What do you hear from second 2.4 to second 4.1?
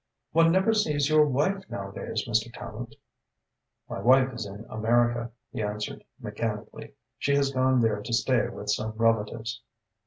Tallente." "My